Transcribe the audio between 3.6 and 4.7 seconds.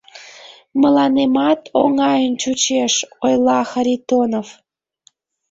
Харитонов.